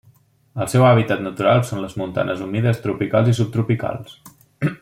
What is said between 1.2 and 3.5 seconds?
natural són les montanes humides tropicals i